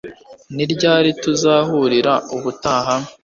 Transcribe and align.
Ni 0.55 0.65
ryari 0.71 1.09
tuzahurira 1.21 2.13
ubutaha 2.35 2.95